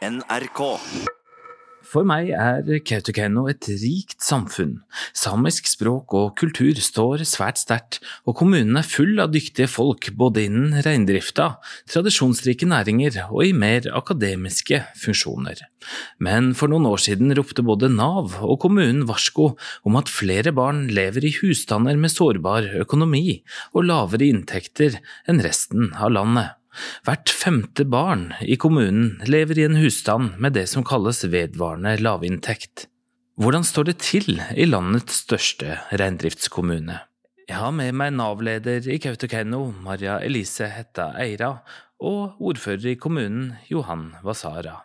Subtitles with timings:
[0.00, 0.60] NRK.
[1.90, 4.78] For meg er Kautokeino et rikt samfunn.
[5.16, 10.46] Samisk språk og kultur står svært sterkt, og kommunen er full av dyktige folk både
[10.46, 11.50] innen reindrifta,
[11.92, 15.60] tradisjonsrike næringer og i mer akademiske funksjoner.
[16.16, 19.50] Men for noen år siden ropte både Nav og kommunen varsko
[19.84, 23.42] om at flere barn lever i husstander med sårbar økonomi
[23.74, 24.96] og lavere inntekter
[25.28, 26.56] enn resten av landet.
[27.06, 32.86] Hvert femte barn i kommunen lever i en husstand med det som kalles vedvarende lavinntekt.
[33.40, 37.00] Hvordan står det til i landets største reindriftskommune?
[37.48, 41.56] Jeg har med meg Nav-leder i Kautokeino, Maria Elise Hetta Eira,
[41.98, 44.76] og ordfører i kommunen, Johan Wasara.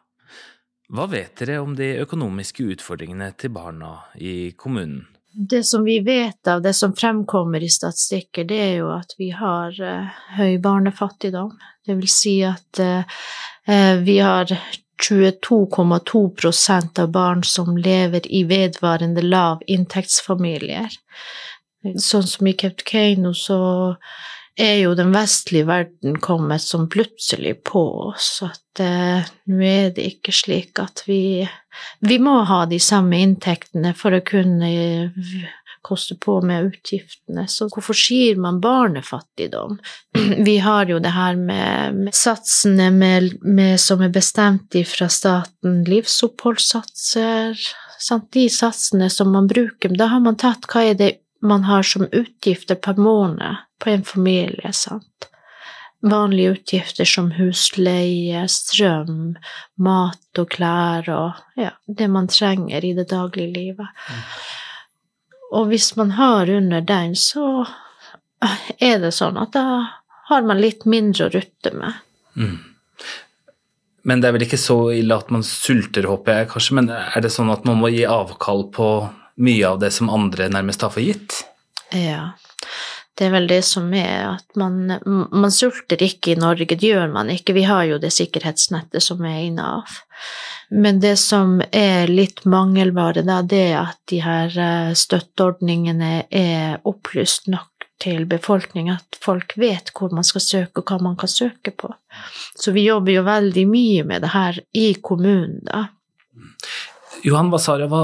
[0.90, 5.06] Hva vet dere om de økonomiske utfordringene til barna i kommunen?
[5.38, 9.30] Det som vi vet av det som fremkommer i statistikker, det er jo at vi
[9.36, 11.52] har uh, høy barnefattigdom.
[11.86, 13.04] Det vil si at uh,
[14.00, 14.54] vi har
[15.10, 20.90] 22,2% av barn som lever i vedvarende lav inntektsfamilier.
[22.00, 23.60] Sånn som i Kautokeino, så
[24.56, 28.40] er jo den vestlige verden kommet som plutselig på oss.
[28.46, 31.48] At eh, nå er det ikke slik at vi
[32.08, 34.70] Vi må ha de samme inntektene for å kunne
[35.86, 37.46] koste på med utgiftene.
[37.52, 39.78] Så hvorfor sier man barnefattigdom?
[40.48, 45.84] Vi har jo det her med, med satsene med, med, som er bestemt fra staten,
[45.90, 47.60] livsoppholdssatser,
[48.34, 49.94] de satsene som man bruker.
[49.98, 54.04] Da har man tatt hva er det man har som utgifter per måned på en
[54.04, 55.30] familie, sant.
[56.06, 59.36] Vanlige utgifter som husleie, strøm,
[59.82, 64.06] mat og klær og ja, det man trenger i det daglige livet.
[64.10, 64.22] Mm.
[65.56, 67.66] Og hvis man har under den, så
[68.78, 69.66] er det sånn at da
[70.30, 72.02] har man litt mindre å rutte med.
[72.36, 72.58] Mm.
[74.06, 77.22] Men det er vel ikke så ille at man sulter, håper jeg kanskje, men er
[77.26, 78.90] det sånn at man må gi avkall på
[79.42, 81.44] mye av det som andre nærmest har for gitt?
[81.94, 82.34] Ja.
[83.16, 84.98] Det er vel det som er at man,
[85.32, 87.56] man sulter ikke i Norge, det gjør man ikke.
[87.56, 89.88] Vi har jo det sikkerhetsnettet som er i Nav.
[90.70, 96.82] Men det som er litt mangelvare, da, det er at de her eh, støtteordningene er
[96.84, 101.32] opplyst nok til befolkningen, at folk vet hvor man skal søke, og hva man kan
[101.32, 101.94] søke på.
[102.60, 105.86] Så vi jobber jo veldig mye med det her i kommunen, da.
[107.24, 108.04] Johan Vasara, hva,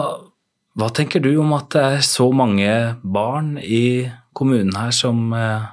[0.80, 2.72] hva tenker du om at det er så mange
[3.04, 5.66] barn i kommunen her som eh,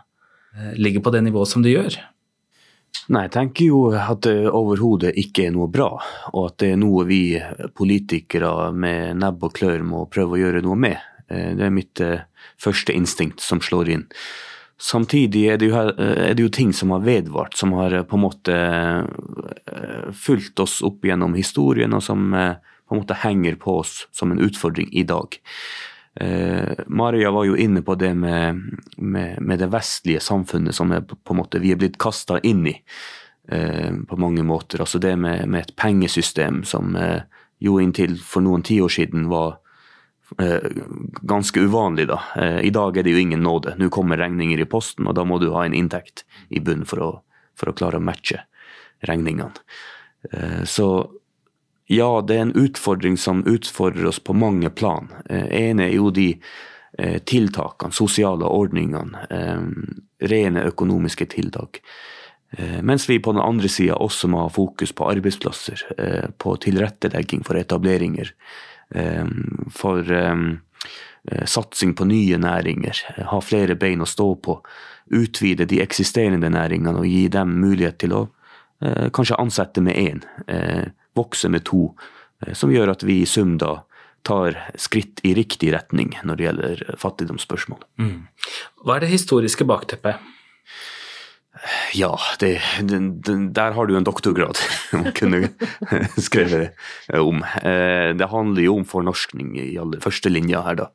[0.74, 1.98] ligger på det nivået som de gjør?
[3.12, 5.92] Nei, jeg tenker jo at det overhodet ikke er noe bra,
[6.32, 7.22] og at det er noe vi
[7.78, 10.98] politikere med nebb og klør må prøve å gjøre noe med.
[11.30, 12.26] Eh, det er mitt eh,
[12.58, 14.06] første instinkt som slår inn.
[14.82, 18.22] Samtidig er det, jo, er det jo ting som har vedvart, som har på en
[18.22, 18.58] måte
[20.14, 22.30] fulgt oss opp gjennom historien, og som
[22.88, 25.36] på en måte henger på oss som en utfordring i dag.
[26.20, 28.62] Eh, Maria var jo inne på det med,
[28.96, 32.66] med, med, det vestlige samfunnet som er på en måte vi er blitt kasta inn
[32.66, 32.74] i
[33.52, 34.82] eh, på mange måter.
[34.82, 37.22] Altså det med, med et pengesystem som eh,
[37.62, 39.60] jo inntil for noen tiår siden var
[40.40, 40.66] eh,
[41.22, 42.08] ganske uvanlig.
[42.10, 42.22] da.
[42.36, 43.76] Eh, I dag er det jo ingen nåde.
[43.78, 47.22] Nå kommer regninger i posten, og da må du ha en inntekt i bunn for
[47.58, 48.44] for å klare å matche
[49.06, 49.66] regningene.
[50.30, 50.88] Eh, så
[51.88, 55.08] ja, det er en utfordring som utfordrer oss på mange plan.
[55.28, 56.34] En ene er jo de
[56.98, 61.80] eh, tiltakene, sosiale ordningene, eh, rene økonomiske tiltak.
[62.80, 65.82] Mens vi på den andre sida også må ha fokus på arbeidsplasser,
[66.40, 68.30] på tilrettelegging for etableringer,
[69.68, 70.08] for
[71.44, 74.56] satsing på nye næringer, ha flere bein å stå på,
[75.12, 78.22] utvide de eksisterende næringene og gi dem mulighet til å
[79.12, 80.24] kanskje ansette med én
[81.18, 81.92] vokse med to,
[82.44, 83.82] eh, som gjør at vi i sum da
[84.26, 87.84] tar skritt i riktig retning når det gjelder fattigdomsspørsmål.
[88.02, 88.26] Mm.
[88.84, 90.18] Hva er det historiske bakteppet?
[91.96, 92.98] Ja, det, det,
[93.56, 94.60] der har du en doktorgrad
[94.94, 95.48] man kunne
[96.28, 96.76] skrevet
[97.14, 97.42] om.
[97.62, 100.88] Eh, det handler jo om fornorskning i aller første linja her, da.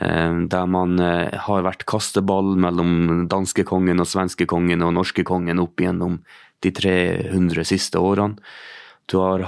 [0.00, 6.22] Eh, der man har vært kasteball mellom danskekongen og svenskekongen og norskekongen opp gjennom
[6.64, 8.40] de 300 siste årene.
[9.10, 9.42] Du har,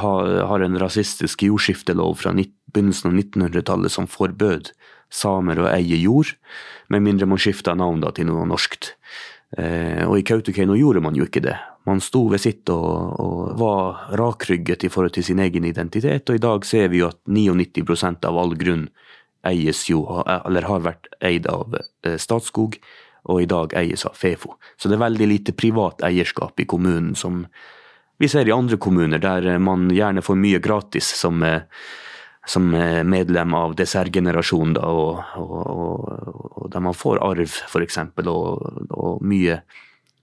[0.50, 4.73] har en rasistisk jordskiftelov fra begynnelsen av 1900-tallet som forbød
[5.12, 6.32] samer å eie jord,
[6.91, 8.94] med mindre man skifta navn til noe norskt.
[9.59, 11.59] Eh, og i Kautokeino gjorde man jo ikke det.
[11.87, 16.38] Man sto ved sitt og, og var rakrygget i forhold til sin egen identitet, og
[16.38, 18.88] i dag ser vi jo at 99 av all grunn
[19.47, 22.79] eies jo, eller har vært eid av eh, Statskog,
[23.31, 24.56] og i dag eies av Fefo.
[24.75, 27.44] Så det er veldig lite privat eierskap i kommunen som
[28.19, 31.43] vi ser i andre kommuner der man gjerne får mye gratis som,
[32.47, 32.69] som
[33.09, 35.73] medlem av dessertgenerasjonen, og, og,
[36.53, 39.59] og, der man får arv, f.eks., og, og mye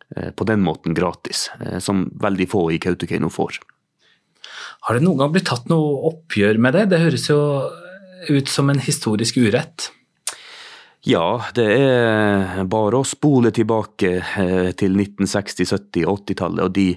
[0.10, 1.50] på den måten gratis,
[1.84, 3.60] som veldig få i Kautokeino får.
[4.88, 6.88] Har det noen gang blitt tatt noe oppgjør med det?
[6.94, 7.40] Det høres jo
[8.30, 9.90] ut som en historisk urett.
[11.08, 16.88] Ja, det er bare å spole tilbake eh, til 1960-, 70-, 80-tallet og de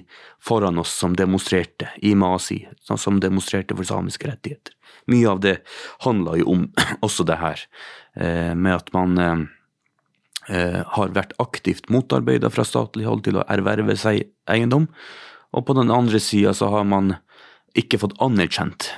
[0.43, 4.75] foran oss som demonstrerte i Masi, som demonstrerte for samiske rettigheter.
[5.07, 5.53] Mye av det
[6.03, 6.65] handla jo om
[7.05, 7.63] også det her,
[8.19, 13.95] eh, med at man eh, har vært aktivt motarbeida fra statlig hold til å erverve
[13.95, 14.89] seg eiendom,
[15.55, 17.15] og på den andre sida så har man
[17.77, 18.91] ikke fått anerkjent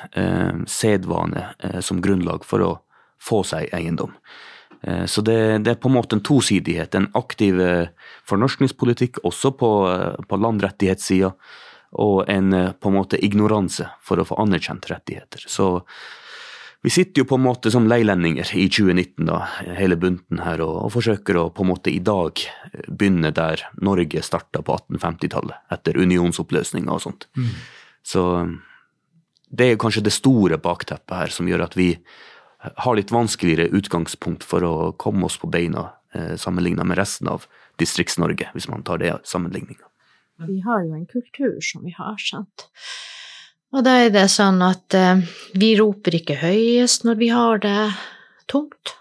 [0.67, 1.43] sedvane
[1.83, 2.71] som grunnlag for å
[3.23, 4.11] få seg eiendom.
[4.81, 6.95] Eh, så det, det, er på en måte en tosidighet.
[6.95, 7.87] En aktiv eh,
[8.29, 11.31] fornorskningspolitikk også på, eh, på landrettighetssida,
[11.95, 15.45] og en på en måte ignoranse for å få anerkjent rettigheter.
[15.47, 15.85] Så
[16.83, 19.39] vi sitter jo på en måte som leilendinger i 2019, da,
[19.77, 22.41] hele bunten her, og, og, forsøker å på en måte i dag
[22.89, 27.29] begynne der Norge starta på 1850-tallet, etter unionsoppløsninga og sånt.
[27.39, 27.55] Mm.
[28.05, 28.25] Så
[29.49, 31.93] det er kanskje det store bakteppet her som gjør at vi
[32.75, 37.47] har litt vanskeligere utgangspunkt for å komme oss på beina eh, sammenligna med resten av
[37.81, 39.85] Distrikts-Norge, hvis man tar det sammenligninga.
[40.47, 42.67] Vi har jo en kultur som vi har, sant.
[43.75, 45.23] Og da er det sånn at eh,
[45.59, 47.79] vi roper ikke høyest når vi har det
[48.51, 48.95] tungt.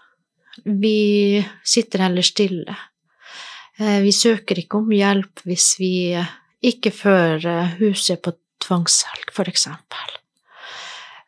[0.63, 2.75] Vi sitter heller stille.
[3.79, 5.93] Eh, vi søker ikke om hjelp hvis vi
[6.65, 8.33] ikke fører huset på
[8.63, 10.15] tvangssalg, for eksempel.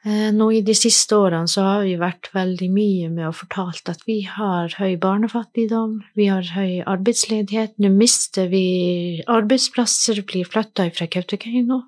[0.08, 3.90] Eh, nå i de siste årene så har vi vært veldig mye med å fortalt
[3.92, 8.64] at vi har høy barnefattigdom, vi har høy arbeidsledighet, nå mister vi
[9.28, 11.82] arbeidsplasser, blir flytta fra Kautokeino.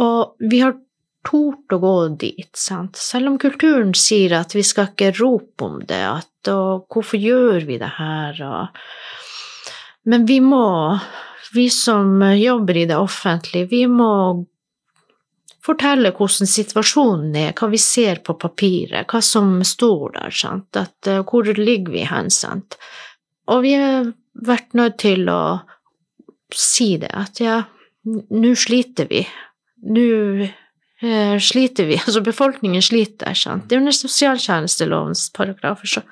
[0.00, 0.78] Og vi har
[1.26, 2.96] tort å gå dit, sant.
[2.96, 7.66] Selv om kulturen sier at vi skal ikke rope om det, at og hvorfor gjør
[7.66, 8.84] vi det her, og
[10.06, 10.96] Men vi må,
[11.52, 14.46] vi som jobber i det offentlige, vi må
[15.66, 20.96] fortelle hvordan situasjonen er, hva vi ser på papiret, hva som står der, sant, At,
[21.10, 22.78] uh, hvor ligger vi hen, sant.
[23.50, 24.12] Og vi har
[24.46, 25.40] vært nødt til å
[26.54, 27.62] si det, at ja,
[28.06, 29.24] nå sliter vi.
[29.86, 30.06] Nå
[30.46, 33.68] uh, sliter vi, altså befolkningen sliter, sant.
[33.68, 36.06] Det er under sosialtjenestelovens paragrafer, så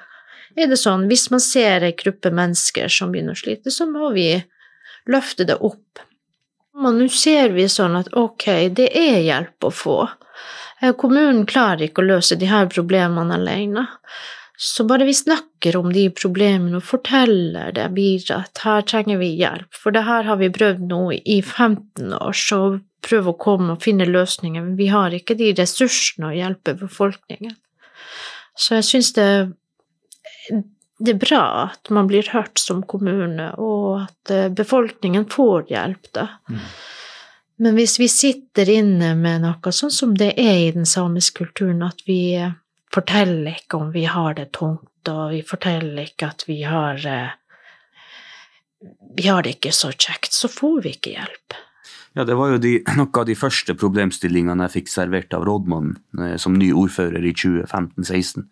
[0.54, 4.12] er det sånn, hvis man ser ei gruppe mennesker som begynner å slite, så må
[4.14, 4.28] vi
[5.10, 6.02] løfte det opp
[6.74, 9.98] men nå ser vi sånn at ok, det er hjelp å få.
[10.80, 13.86] Eh, kommunen klarer ikke å løse de her problemene alene.
[14.56, 19.32] Så bare vi snakker om de problemene og forteller det videre at her trenger vi
[19.40, 22.60] hjelp, for det her har vi prøvd nå i 15 år, så
[23.04, 27.56] prøv å komme og finne løsninger, men vi har ikke de ressursene å hjelpe befolkningen.
[28.54, 29.28] Så jeg syns det
[31.04, 36.10] det er bra at man blir hørt som kommune, og at eh, befolkningen får hjelp,
[36.16, 36.28] da.
[36.48, 36.66] Mm.
[37.64, 41.84] Men hvis vi sitter inne med noe sånn som det er i den samiske kulturen,
[41.86, 42.56] at vi eh,
[42.94, 47.32] forteller ikke om vi har det tungt, og vi forteller ikke at vi har eh,
[49.14, 51.54] Vi har det ikke så kjekt, så får vi ikke hjelp.
[52.16, 56.38] Ja, det var jo de, noen av de første problemstillingene jeg fikk servert av rådmannen
[56.38, 58.48] som ny ordfører i 2015-16.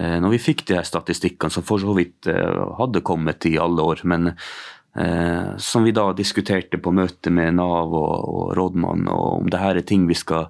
[0.00, 3.58] Eh, når vi fikk de her statistikkene, som for så vidt eh, hadde kommet i
[3.60, 9.10] alle år, men eh, som vi da diskuterte på møte med Nav og, og rådmannen,
[9.12, 10.48] og om det her er ting vi skal,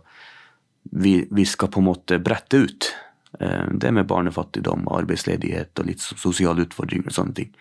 [0.94, 2.92] vi, vi skal på en måte brette ut.
[3.32, 7.54] Det med barnefattigdom, arbeidsledighet og litt sosiale utfordringer og sånne ting.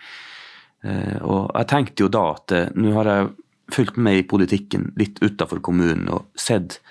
[1.24, 3.30] Og jeg tenkte jo da at nå har jeg
[3.72, 6.82] fulgt med i politikken litt utafor kommunen og sett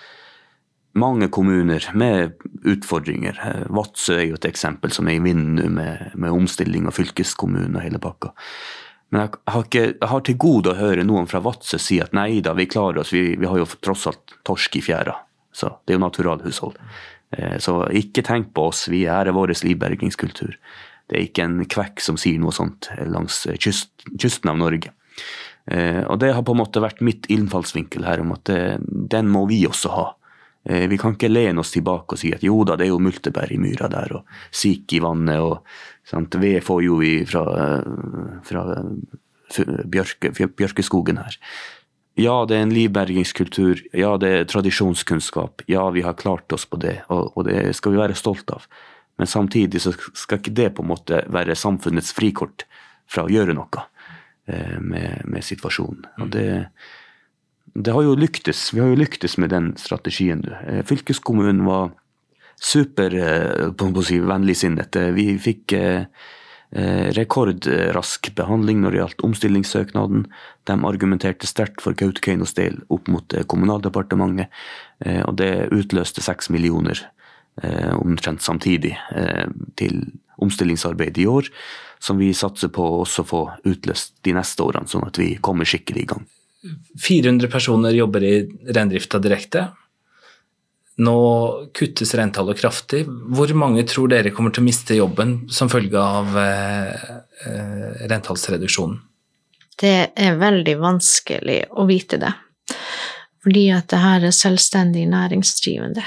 [0.92, 2.32] mange kommuner med
[2.66, 3.38] utfordringer.
[3.70, 7.76] Vadsø er jo et eksempel som er i vinden nå, med, med, omstilling av fylkeskommune
[7.76, 8.32] og hele pakka.
[9.10, 12.14] Men jeg har, ikke, jeg har, til gode å høre noen fra Vadsø si at
[12.14, 15.16] nei da, vi klarer oss, vi, vi har jo tross alt torsk i fjæra.
[15.54, 16.78] Så det er jo naturalhushold.
[17.36, 20.54] Eh, så ikke tenk på oss, vi er vår livbergingskultur.
[21.10, 24.94] Det er ikke en kvekk som sier noe sånt langs kyst, kysten av Norge.
[25.70, 29.46] Eh, og det har på en måte vært mitt innfallsvinkel her, om at den må
[29.50, 30.06] vi også ha.
[30.64, 33.00] Eh, vi kan ikke lene oss tilbake og si at jo da, det er jo
[33.02, 35.64] multebær i myra der, og sik i vannet, og
[36.08, 36.36] sant?
[36.40, 37.44] ved får jo vi fra,
[38.44, 38.64] fra
[39.88, 41.38] bjørke, bjørkeskogen her.
[42.20, 46.76] Ja, det er en livbergingskultur, ja, det er tradisjonskunnskap, ja, vi har klart oss på
[46.82, 48.66] det, og, og det skal vi være stolt av.
[49.20, 52.66] Men samtidig så skal ikke det på en måte være samfunnets frikort
[53.10, 53.84] fra å gjøre noe
[54.48, 56.06] eh, med, med situasjonen.
[56.24, 56.46] Og det,
[57.74, 58.72] det har jo lyktes.
[58.74, 60.42] Vi har jo lyktes med den strategien.
[60.66, 61.90] Eh, fylkeskommunen var
[62.60, 63.70] super eh.
[64.96, 65.78] Eh, vi fikk
[66.70, 70.20] rekordrask behandling når det gjaldt omstillingssøknaden.
[70.70, 74.46] De argumenterte sterkt for Kautokeinos del opp mot Kommunaldepartementet,
[75.26, 76.94] og det utløste seks millioner
[77.98, 78.94] omtrent samtidig
[79.74, 79.98] til
[80.38, 81.50] omstillingsarbeid i år,
[81.98, 85.66] som vi satser på å også få utløst de neste årene, sånn at vi kommer
[85.66, 86.30] skikkelig i gang.
[87.06, 88.34] 400 personer jobber i
[88.68, 89.68] reindrifta direkte.
[91.00, 91.16] Nå
[91.74, 93.06] kuttes reintallet kraftig.
[93.08, 97.06] Hvor mange tror dere kommer til å miste jobben som følge av eh,
[97.48, 98.98] eh, reintallsreduksjonen?
[99.80, 102.34] Det er veldig vanskelig å vite det,
[103.40, 106.04] fordi at det her er selvstendig næringsdrivende.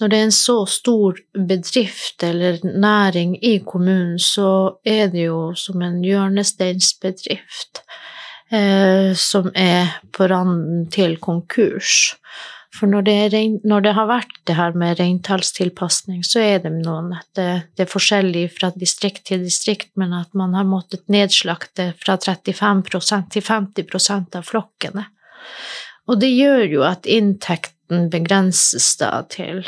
[0.00, 1.16] Når det er en så stor
[1.48, 7.80] bedrift eller næring i kommunen, så er det jo som en hjørnesteinsbedrift
[9.16, 12.12] som er på randen til konkurs.
[12.72, 13.34] For når det, er,
[13.68, 17.90] når det, har vært det her med reintallstilpasning, så er det noen det, det, er
[17.90, 24.40] forskjellig fra distrikt til distrikt, men at man har måttet nedslakte fra 35% til 50%
[24.40, 25.04] av flokkene.
[26.08, 29.66] Og det gjør jo at inntekten begrenses da til,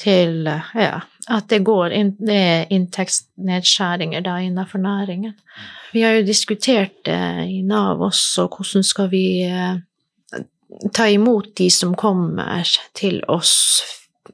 [0.00, 1.00] til ja,
[1.32, 5.34] at det, går inn, det er inntektsnedskjæringer da innenfor næringen.
[5.92, 9.78] Vi har jo diskutert det i Nav også, hvordan skal vi eh,
[10.92, 13.56] ta imot de som kommer til oss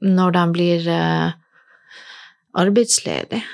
[0.02, 1.32] når de blir eh,
[2.58, 3.44] arbeidsledige.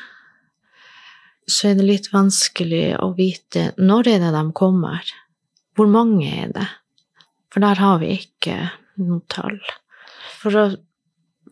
[1.49, 5.05] Så er det litt vanskelig å vite når er det de kommer,
[5.79, 6.67] hvor mange er det?
[7.53, 8.57] For der har vi ikke
[9.01, 9.57] noe tall.
[10.43, 10.67] For å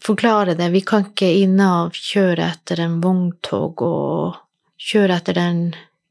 [0.02, 0.68] forklare det.
[0.74, 4.38] Vi kan ikke i Nav kjøre etter en vogntog og
[4.80, 5.60] kjøre etter den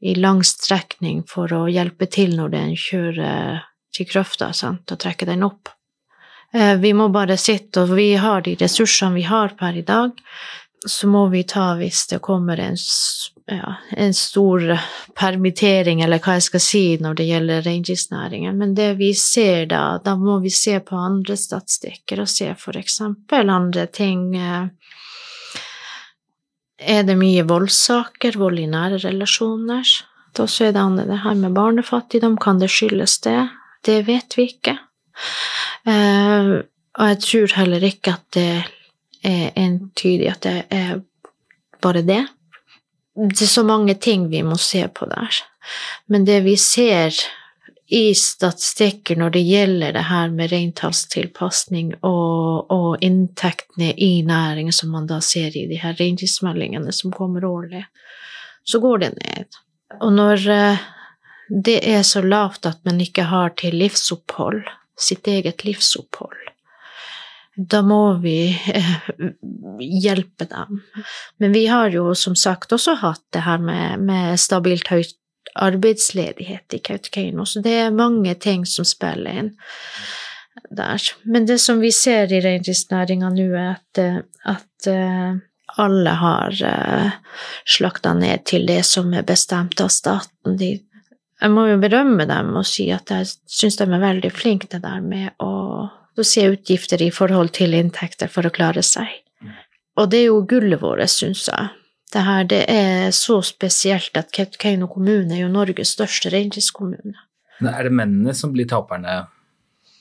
[0.00, 3.64] i lang strekning for å hjelpe til når den kjører
[3.96, 5.70] til grøfta sant, og trekke den opp.
[6.52, 10.12] Eh, vi må bare sitte, og vi har de ressursene vi har per i dag,
[10.86, 12.76] så må vi ta hvis det kommer en
[13.46, 14.78] ja, en stor
[15.14, 18.58] permittering, eller hva jeg skal si, når det gjelder reindriftsnæringen.
[18.58, 22.78] Men det vi ser da, da må vi se på andre statistikker og se for
[22.78, 24.34] eksempel andre ting.
[24.36, 24.66] Eh,
[26.76, 29.94] er det mye voldssaker, vold i nære relasjoner?
[30.36, 32.36] Da så er det andre det her med barnefattigdom.
[32.42, 33.48] Kan det skyldes det?
[33.86, 34.76] Det vet vi ikke.
[35.86, 36.66] Uh,
[36.98, 38.50] og jeg tror heller ikke at det
[39.24, 40.98] er entydig at det er
[41.80, 42.24] bare det
[43.16, 45.40] det er så mange ting vi må se på der.
[46.06, 47.14] Men det vi ser
[47.86, 54.90] i statistikker når det gjelder det her med reintallstilpasning og, og inntektene i næringen, som
[54.92, 57.84] man da ser i de her reindriftsmeldingene som kommer årlig,
[58.66, 59.60] så går det ned.
[60.02, 60.86] Og når eh,
[61.48, 64.66] det er så lavt at man ikke har til livsopphold,
[64.98, 66.50] sitt eget livsopphold,
[67.56, 68.96] da må vi eh,
[69.80, 70.82] hjelpe dem.
[71.40, 75.16] Men vi har jo som sagt også hatt det her med, med stabilt høyt
[75.56, 79.50] arbeidsledighet i Kautokeino, så det er mange ting som spiller inn
[80.68, 81.00] der.
[81.24, 85.38] Men det som vi ser i reindriftsnæringa nå, er at, eh, at uh,
[85.80, 86.60] alle har
[87.68, 90.56] slakta ned til det som er bestemt av staten.
[90.60, 90.74] De,
[91.40, 94.82] jeg må jo berømme dem og si at jeg syns de er veldig flinke det
[94.84, 95.52] der med å
[96.18, 99.08] utgifter i forhold til inntekter for å klare seg.
[99.96, 101.68] Og det er jo gullet vårt, syns jeg.
[102.12, 107.16] Det her det er så spesielt at Kautokeino kommune er jo Norges største reindriftskommune.
[107.60, 109.24] Er det mennene som blir taperne?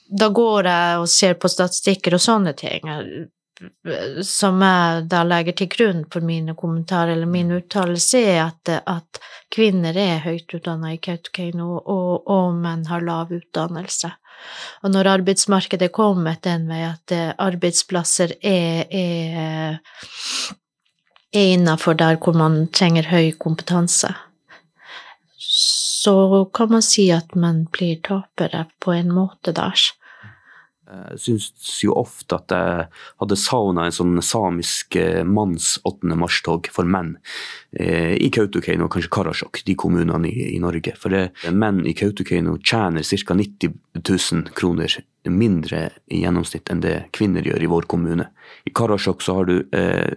[0.05, 2.85] Da går jeg og ser på statistikker og sånne ting
[4.21, 9.21] som jeg da legger til grunn for mine kommentarer eller min uttalelse, er at, at,
[9.55, 14.11] kvinner er høyt utdanna i Kautokeino, og, og menn har lav utdannelse.
[14.83, 19.79] Og når arbeidsmarkedet er kommet den vei at eh, arbeidsplasser er, er,
[21.33, 24.13] er innafor der hvor man trenger høy kompetanse,
[26.05, 29.79] så kan man si at man blir tapere på en måte der.
[30.85, 32.85] Jeg syns jo ofte at jeg
[33.21, 36.13] hadde savna en sånn samisk eh, manns 8.
[36.19, 37.15] mars-tog for menn
[37.73, 40.93] eh, i Kautokeino og kanskje Karasjok, de kommunene i, i Norge.
[41.01, 43.37] For det, menn i Kautokeino tjener ca.
[43.41, 48.29] 90 000 kroner mindre i gjennomsnitt enn det kvinner gjør i vår kommune.
[48.69, 50.13] I Karasjok så har du eh,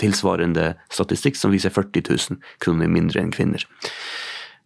[0.00, 3.68] tilsvarende statistikk som viser 40 000 kroner mindre enn kvinner.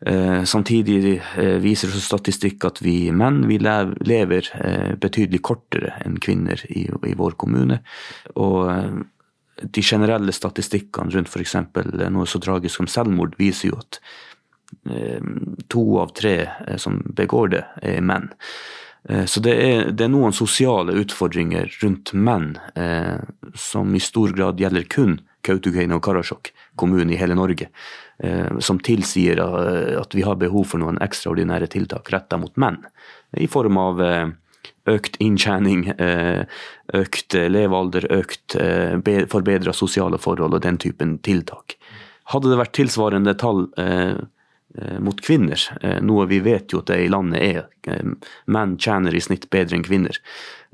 [0.06, 6.62] Eh, samtidig eh, viser statistikk at vi menn vi lever eh, betydelig kortere enn kvinner
[6.72, 7.82] i, vår kommune.
[8.40, 9.04] Og
[9.60, 11.56] de generelle statistikkene rundt f.eks.
[12.08, 14.00] noe så tragisk som selvmord, viser jo at
[15.68, 16.34] to av tre
[16.78, 18.28] som begår det, er menn.
[19.26, 22.52] Så det er, det er, noen sosiale utfordringer rundt menn
[23.58, 27.70] som i stor grad gjelder kun Kautokeino og Karasjok, kommunen i hele Norge,
[28.22, 32.80] eh, som tilsier eh, at vi har behov for noen ekstraordinære tiltak retta mot menn.
[33.38, 34.26] I form av eh,
[34.90, 35.84] økt inntjening,
[36.96, 38.56] økt levealder, økt
[39.30, 41.76] forbedra sosiale forhold og den typen tiltak.
[42.32, 43.68] Hadde det vært tilsvarende tall
[45.00, 47.68] mot kvinner, eh, noe vi vet jo at det i landet er.
[47.90, 48.12] Eh,
[48.46, 50.18] menn tjener i snitt bedre enn kvinner.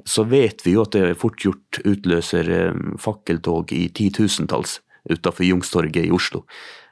[0.05, 2.51] Så vet vi jo at det fort gjort utløser
[3.01, 6.45] fakkeltog i titusentalls utafor Jungstorget i Oslo.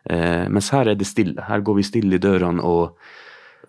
[0.09, 1.45] Mens her er det stille.
[1.49, 2.97] Her går vi stille i dørene og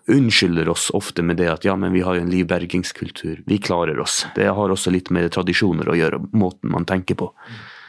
[0.08, 3.98] unnskylder oss ofte med det at ja, men vi har jo en livbergingskultur, vi klarer
[4.00, 4.24] oss.
[4.36, 7.30] Det har også litt med tradisjoner å gjøre, måten man tenker på.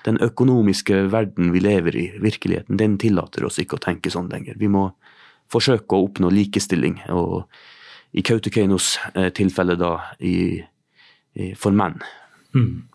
[0.07, 4.57] Den økonomiske verden vi lever i, virkeligheten, den tillater oss ikke å tenke sånn lenger.
[4.57, 4.89] Vi må
[5.51, 6.99] forsøke å oppnå likestilling.
[7.13, 7.47] Og
[8.17, 10.59] i Kautokeinos eh, tilfelle da i,
[11.37, 11.99] i, for menn.
[12.55, 12.87] Mm.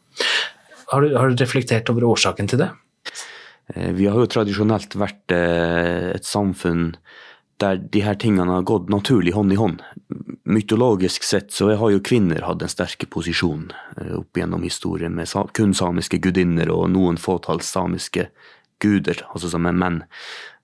[0.92, 2.70] Har, du, har, du, reflektert over årsaken til det?
[3.74, 6.90] Eh, vi har jo tradisjonelt vært eh, et samfunn
[7.62, 9.84] der de her tingene har gått naturlig hånd i hånd.
[10.50, 13.68] Mytologisk sett så har jo kvinner hatt en sterk posisjon
[14.16, 18.26] opp gjennom historien, med kun samiske gudinner og noen fåtalls samiske
[18.82, 20.00] guder, altså som er menn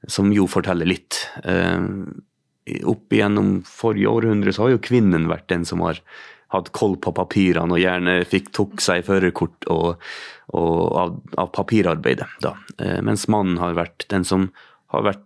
[0.07, 1.25] som jo forteller litt.
[1.45, 1.81] Eh,
[2.85, 6.01] opp igjennom forrige århundre så har jo kvinnen vært den som har
[6.53, 10.05] hatt koll på papirene og gjerne fikk tok seg førerkort og,
[10.57, 12.29] og av, av, papirarbeidet.
[12.45, 12.55] Da.
[12.81, 14.49] Eh, mens mannen har vært den som
[14.95, 15.25] har vært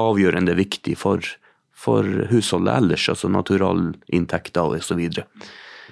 [0.00, 1.22] avgjørende viktig for,
[1.76, 5.04] for husholdet ellers, altså naturalinntekter osv.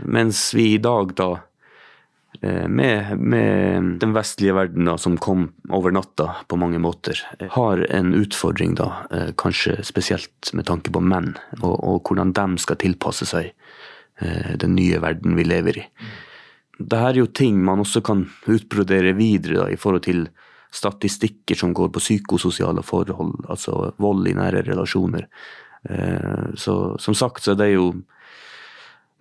[0.01, 1.31] Mens vi i dag da
[2.41, 7.19] med, med, den vestlige verden da, som kom over natta på mange måter,
[7.53, 12.63] har en utfordring da, eh, kanskje spesielt med tanke på menn, og, og hvordan de
[12.63, 15.87] skal tilpasse seg eh, den nye verden vi lever i.
[16.79, 20.29] Dette er jo ting man også kan utbrodere videre da, i forhold til
[20.73, 25.27] statistikker som går på psykososiale forhold, altså vold i nære relasjoner.
[26.55, 27.89] Så som sagt så er det jo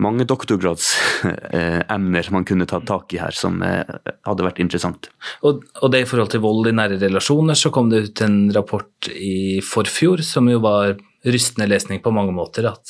[0.03, 3.83] mange doktorgradsemner man kunne tatt tak i her, som eh,
[4.27, 5.09] hadde vært interessant.
[5.43, 8.37] Og, og, det i forhold til vold i nære relasjoner, så kom det ut en
[8.55, 10.87] rapport i forfjor som jo var
[11.27, 12.85] rystende lesning på mange måter, at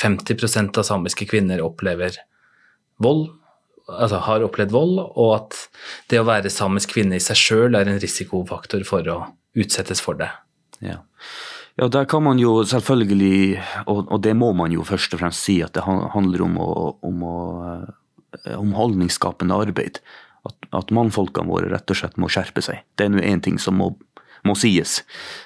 [0.00, 2.12] 50 eh, av samiske kvinner opplever
[3.02, 3.24] vold,
[3.86, 5.50] altså har opplevd vold, og at
[6.10, 9.18] det å være samisk kvinne i seg sjøl er en risikofaktor for å
[9.56, 10.30] utsettes for det.
[10.84, 10.96] Ja.
[11.76, 15.44] Ja, der kan man jo selvfølgelig, og, og, det må man jo først og fremst
[15.44, 16.70] si, at det handler om, å,
[17.04, 17.40] om, å,
[18.38, 20.00] eh, om holdningsskapende arbeid.
[20.48, 22.80] At, at mannfolkene våre rett og slett må skjerpe seg.
[22.96, 23.90] Det er nå én ting som må,
[24.46, 25.02] må, sies.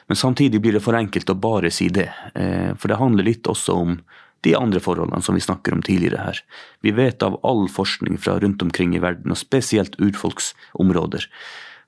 [0.07, 2.07] Men samtidig blir det for enkelt å bare si det.
[2.39, 3.99] Eh, for det handler litt også om
[4.47, 6.45] de andre forholdene som vi snakker om tidligere her.
[6.87, 11.27] Vi vet av all forskning fra rundt omkring i verden, og spesielt urfolksområder,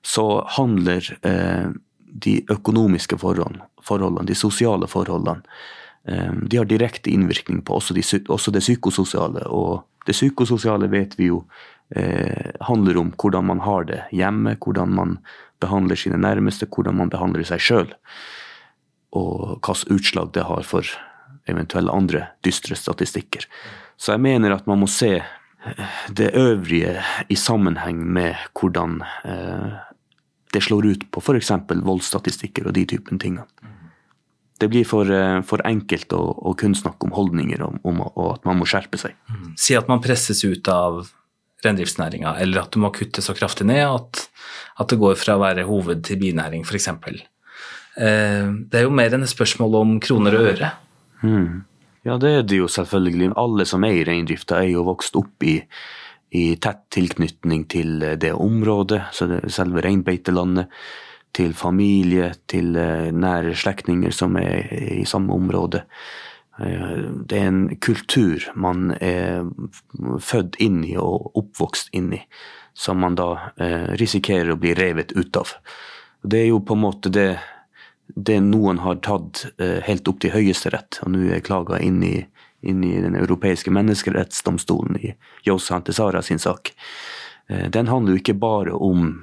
[0.03, 0.27] så
[0.59, 1.71] handler eh,
[2.13, 5.41] de økonomiske forholdene, forholdene, de sosiale forholdene,
[6.07, 9.47] eh, de har direkte innvirkning på også, de, også, det psykososiale.
[9.49, 11.43] Og det psykososiale vet vi jo
[11.95, 15.17] eh, handler om hvordan man har det hjemme, hvordan man
[15.63, 17.95] behandler sine nærmeste, hvordan man behandler seg sjøl.
[19.13, 20.87] Og hvilket utslag det har for
[21.49, 23.47] eventuelle andre dystre statistikker.
[23.97, 25.17] Så jeg mener at man må se
[26.11, 29.75] det øvrige i sammenheng med hvordan eh,
[30.53, 31.51] det slår ut på f.eks.
[31.69, 33.39] voldsstatistikker og de typen ting.
[34.61, 38.27] Det blir for, eh, for enkelt å, å, kun snakke om holdninger og, om, og
[38.35, 39.17] at man må skjerpe seg.
[39.59, 41.01] Si at man presses ut av
[41.63, 44.25] reindriftsnæringa, eller at du må kutte så kraftig ned at,
[44.79, 46.89] at det går fra å være hoved til binæring, f.eks.
[46.93, 50.71] Eh, det er jo mer enn et spørsmål om kroner og øre.
[51.23, 51.63] Mm.
[52.03, 53.31] Ja, det er det jo selvfølgelig.
[53.39, 55.61] Alle som er i reindrifta, er jo vokst opp i
[56.33, 60.71] i tett tilknytning til eh, det området, selve reinbeitelandet,
[61.33, 65.83] til familie, til eh, nære slektninger som er i samme område.
[66.57, 69.45] Eh, det er en kultur man er
[70.21, 72.21] født inn i og oppvokst inn i,
[72.73, 73.29] som man da
[74.01, 75.51] risikerer å bli revet ut av.
[76.25, 77.27] Det er jo på en måte det,
[78.09, 79.43] det noen har tatt
[79.85, 82.15] helt opp til Høyesterett, og nå er klaga inn i
[82.63, 86.73] inn i Den europeiske menneskerettsdomstolen i Jos Antesara sin sak.
[87.49, 89.13] Eh, den handler jo ikke bare om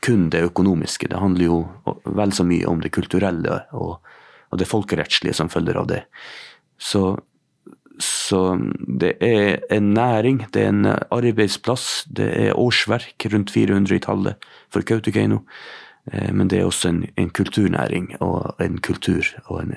[0.00, 1.58] kun det økonomiske, det handler jo
[2.04, 4.00] vel så mye om det kulturelle og,
[4.48, 6.00] og det folkerettslige som følger av det.
[6.80, 7.18] Så,
[8.00, 8.56] så,
[9.00, 14.48] det er en næring, det er en arbeidsplass, det er årsverk, rundt 400 i tallet
[14.72, 15.44] for Kautokeino.
[16.12, 19.76] Eh, men det er også en, en kulturnæring og en kultur og en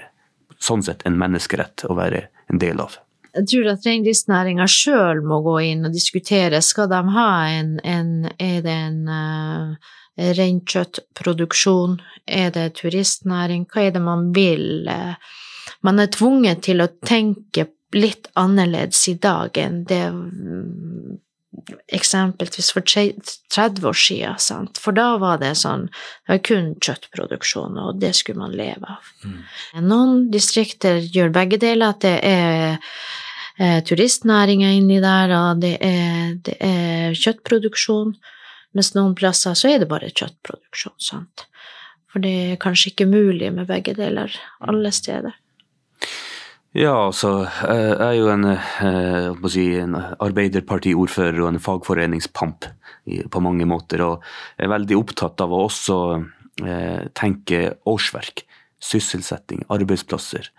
[0.67, 2.97] sånn sett en menneskerett å være en del av.
[3.37, 6.61] jeg tror at reindriftsnæringa sjøl må gå inn og diskutere.
[6.65, 9.75] Skal de ha en, en Er det en uh,
[10.17, 11.99] reinkjøttproduksjon?
[12.25, 13.67] Er det turistnæring?
[13.69, 14.89] Hva er det man vil?
[15.85, 20.03] Man er tvunget til å tenke litt annerledes i dag enn det
[21.87, 24.77] eksempelvis for 30 år siden, sant?
[24.81, 29.09] for da var det sånn det var kun kjøttproduksjon, og det skulle man leve av.
[29.23, 29.39] Mm.
[29.87, 32.77] Noen distrikter gjør begge deler, at det er
[33.57, 38.15] eh, turistnæringa inni der, og det er, det er, kjøttproduksjon,
[38.77, 41.47] mens noen plasser så er det bare kjøttproduksjon, sant.
[42.07, 45.35] For det er kanskje ikke mulig med begge deler alle steder.
[46.75, 52.67] Ja, altså, jeg er jo en, eh, si, en arbeiderpartiordfører og en fagforeningspamp
[53.31, 54.23] på mange måter, og
[54.59, 55.97] er veldig opptatt av å også
[56.65, 58.43] eh, tenke årsverk,
[58.83, 60.51] sysselsetting, arbeidsplasser.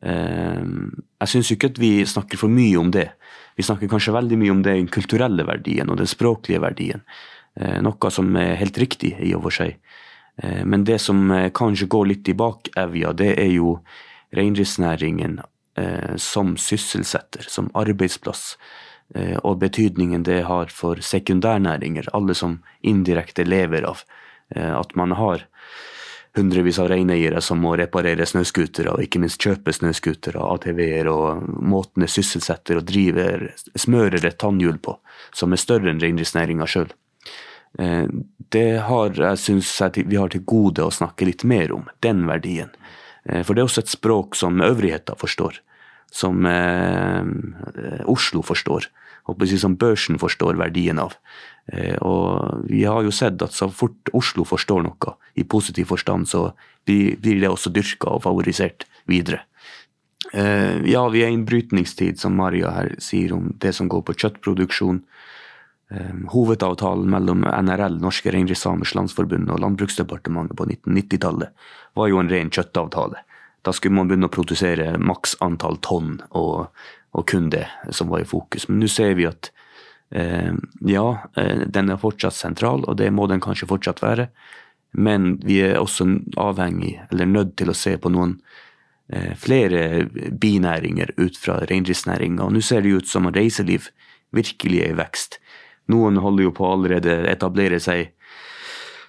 [0.00, 3.10] Eh, jeg syns ikke at vi snakker for mye om det.
[3.58, 7.02] Vi snakker kanskje veldig mye om den kulturelle verdien og den språklige verdien,
[7.82, 9.80] noe som er helt riktig i og for seg.
[10.62, 13.72] Men det som kanskje går litt i bakevja, det er jo
[14.34, 15.40] reindriftsnæringen
[15.78, 18.58] eh, som sysselsetter, som arbeidsplass,
[19.14, 24.04] eh, og betydningen det har for sekundærnæringer, alle som indirekte lever av
[24.54, 25.46] eh, at man har
[26.36, 32.04] hundrevis av reineiere som må reparere snøscootere, og ikke minst kjøpe snøscootere, ATV-er, og måten
[32.04, 34.98] det sysselsetter og driver, smører et tannhjul på,
[35.34, 36.92] som er større enn reindriftsnæringa sjøl.
[37.74, 42.70] Det har jeg syns vi har til gode å snakke litt mer om, den verdien.
[43.24, 45.62] Eh, for det er også et språk som øvrigheta forstår
[46.10, 47.24] som eh,
[48.08, 48.88] Oslo forstår,
[49.28, 51.16] og som børsen forstår verdien av.
[51.72, 56.28] Eh, og vi har jo sett at så fort Oslo forstår noe i positiv forstand,
[56.28, 56.52] så
[56.88, 59.44] blir, det også dyrka og favorisert videre.
[60.28, 64.16] Ja, vi er i en brytningstid, som Maria her sier om det som går på
[64.18, 64.98] kjøttproduksjon.
[65.90, 72.52] Eh, hovedavtalen mellom NRL, Norske Reindriftssamers Landsforbund, og Landbruksdepartementet på 1990-tallet var jo en ren
[72.52, 73.22] kjøttavtale.
[73.64, 76.68] Da skulle man begynne å produsere maks antall tonn, og,
[77.16, 78.68] og, kun det som var i fokus.
[78.68, 79.48] Men nå ser vi at
[80.12, 80.52] eh,
[80.92, 81.06] ja,
[81.64, 84.28] den er fortsatt sentral, og det må den kanskje fortsatt være.
[84.92, 86.04] Men vi er også
[86.40, 88.38] avhengig, eller nødt til å se på noen
[89.08, 92.44] eh, flere binæringer ut fra reindriftsnæringa.
[92.44, 93.88] Og nå ser det ut som at reiseliv
[94.36, 95.40] virkelig er i vekst.
[95.88, 98.12] Noen holder jo på å allerede etablere seg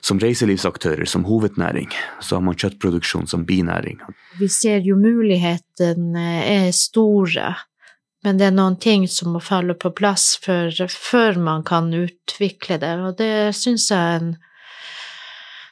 [0.01, 1.89] som reiselivsaktører, som hovednæring,
[2.23, 3.99] så har man kjøttproduksjon som binæring.
[4.39, 7.51] Vi ser jo mulighetene er store,
[8.23, 12.79] men det er noen ting som må falle på plass før, før man kan utvikle
[12.79, 14.37] det, og det syns jeg en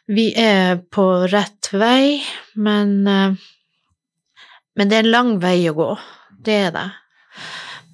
[0.08, 2.24] Vi er på rett vei,
[2.56, 3.34] men, eh,
[4.80, 5.90] men det er en lang vei å gå.
[6.40, 6.86] Det er det.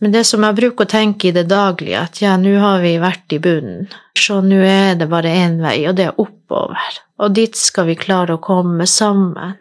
[0.03, 2.97] Men det som jeg bruker å tenke i det daglige, at ja, nå har vi
[2.99, 3.85] vært i bunnen,
[4.19, 6.97] så nå er det bare én vei, og det er oppover.
[7.23, 9.55] Og dit skal vi klare å komme sammen.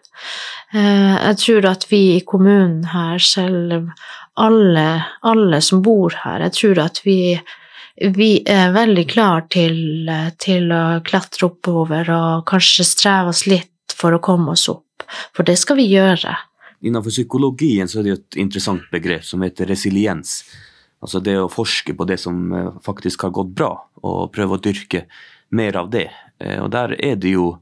[0.74, 3.92] Eh, jeg tror at vi i kommunen her, selv
[4.34, 4.88] alle,
[5.22, 7.20] alle som bor her, jeg tror at vi,
[8.18, 10.10] vi er veldig klar til,
[10.42, 15.06] til å klatre oppover og kanskje streve oss litt for å komme oss opp.
[15.36, 16.34] For det skal vi gjøre.
[16.82, 20.40] Innenfor psykologien så er det et interessant begrep som heter resiliens.
[21.02, 23.70] Altså det å forske på det som eh, faktisk har gått bra,
[24.02, 25.04] og prøve å dyrke
[25.54, 26.08] mer av det.
[26.42, 27.52] Eh, og der er det jo,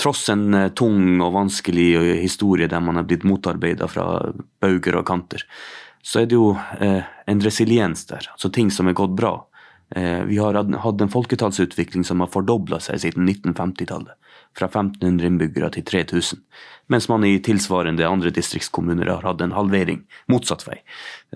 [0.00, 4.06] tross en eh, tung og vanskelig historie der man har blitt motarbeida fra
[4.64, 5.44] bauger og kanter,
[6.04, 8.30] så er det jo en resiliens der.
[8.32, 9.32] Altså ting som er gått bra.
[9.90, 14.14] Vi har hatt en folketallsutvikling som har fordobla seg siden 1950-tallet
[14.56, 16.40] fra 1500 innbyggere til 3000,
[16.88, 20.80] mens man i tilsvarende andre distriktskommuner har hatt en halvering motsatt vei.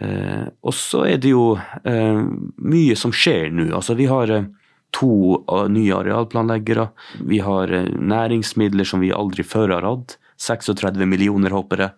[0.01, 2.22] Eh, og så er det jo eh,
[2.57, 3.68] mye som skjer nå.
[3.77, 4.48] Altså, vi har eh,
[4.92, 5.12] to
[5.72, 6.90] nye arealplanleggere.
[7.29, 10.18] Vi har næringsmidler som vi aldri før har hatt.
[10.42, 11.92] 36 millioner, håper jeg,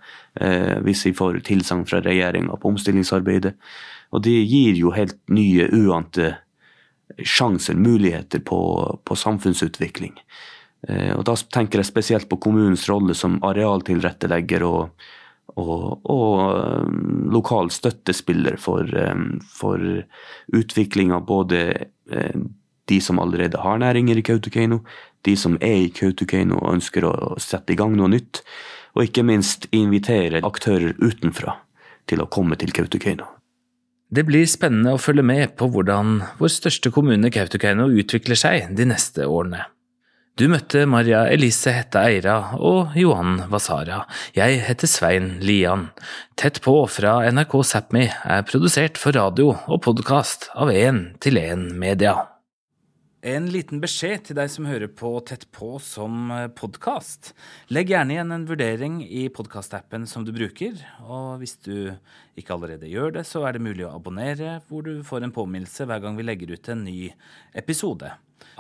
[0.85, 3.55] hvis vi får tilsagn fra regjeringa på omstillingsarbeidet.
[4.13, 6.35] Og det gir jo helt nye, uante
[7.19, 8.61] sjanser, muligheter på,
[9.05, 10.15] på samfunnsutvikling.
[10.89, 15.07] Eh, og Da tenker jeg spesielt på kommunens rolle som arealtilrettelegger og,
[15.57, 16.93] og, og eh,
[17.35, 19.81] lokal støttespiller for, eh, for
[20.53, 21.65] utvikling av både
[22.85, 24.83] de som allerede har næringer i Kautokeino,
[25.25, 28.43] de som er i Kautokeino og ønsker å sette i gang noe nytt,
[28.95, 31.57] og ikke minst invitere aktører utenfra
[32.05, 33.25] til å komme til Kautokeino.
[34.15, 38.87] Det blir spennende å følge med på hvordan vår største kommune Kautokeino utvikler seg de
[38.93, 39.65] neste årene.
[40.35, 44.01] Du møtte Maria Elise Hette Eira og Johan Vasara.
[44.35, 45.85] Jeg heter Svein Lian.
[46.35, 51.69] Tett på fra NRK Sápmi er produsert for radio og podkast av Én til Én
[51.79, 52.17] Media.
[53.23, 57.31] En liten beskjed til deg som hører på Tett på som podkast.
[57.71, 61.95] Legg gjerne igjen en vurdering i podkastappen som du bruker, og hvis du
[62.35, 65.87] ikke allerede gjør det, så er det mulig å abonnere, hvor du får en påminnelse
[65.87, 67.13] hver gang vi legger ut en ny
[67.55, 68.11] episode.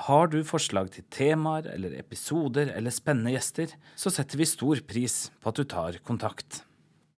[0.06, 5.28] Har du forslag til temaer eller episoder eller spennende gjester, så setter vi stor pris
[5.40, 6.62] på at du tar kontakt.